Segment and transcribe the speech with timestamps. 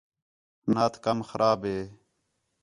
[0.73, 1.79] نات کم خراب ہے